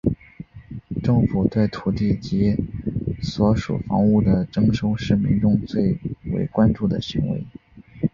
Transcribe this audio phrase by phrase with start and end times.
[1.03, 2.55] 政府对土地及
[3.21, 5.95] 所属房屋的征收是民众最
[6.31, 7.45] 为关注的行为。